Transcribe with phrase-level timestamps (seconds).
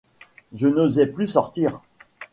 [0.55, 1.79] Je n'osais plus sortir.